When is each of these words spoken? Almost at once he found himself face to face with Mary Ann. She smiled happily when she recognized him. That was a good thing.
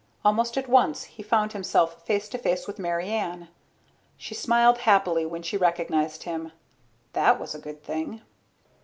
Almost 0.25 0.57
at 0.57 0.67
once 0.67 1.03
he 1.03 1.21
found 1.21 1.53
himself 1.53 2.01
face 2.07 2.27
to 2.29 2.39
face 2.39 2.65
with 2.65 2.79
Mary 2.79 3.09
Ann. 3.09 3.49
She 4.17 4.33
smiled 4.33 4.79
happily 4.79 5.27
when 5.27 5.43
she 5.43 5.57
recognized 5.57 6.23
him. 6.23 6.53
That 7.13 7.39
was 7.39 7.53
a 7.53 7.59
good 7.59 7.83
thing. 7.83 8.21